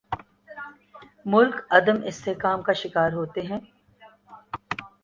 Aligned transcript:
ملک 1.25 1.55
عدم 1.69 1.97
استحکام 2.05 2.61
کا 2.61 2.73
شکار 2.73 3.11
ہوتے 3.13 3.41
ہیں۔ 3.41 3.59